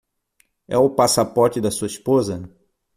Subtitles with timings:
[0.67, 2.49] É o passaporte da sua esposa?